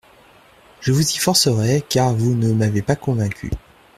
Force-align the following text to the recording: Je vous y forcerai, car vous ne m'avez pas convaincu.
Je 0.79 0.91
vous 0.91 1.07
y 1.11 1.15
forcerai, 1.17 1.83
car 1.87 2.15
vous 2.15 2.33
ne 2.33 2.53
m'avez 2.53 2.81
pas 2.81 2.95
convaincu. 2.95 3.51